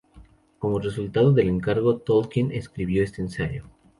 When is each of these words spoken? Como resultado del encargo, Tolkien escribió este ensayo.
Como 0.57 0.79
resultado 0.79 1.31
del 1.31 1.47
encargo, 1.47 1.97
Tolkien 1.99 2.51
escribió 2.51 3.03
este 3.03 3.21
ensayo. 3.21 3.65